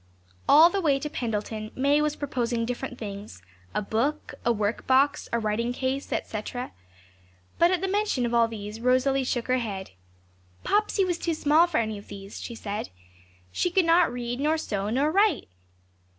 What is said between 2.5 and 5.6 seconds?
different things: a book, a work box, a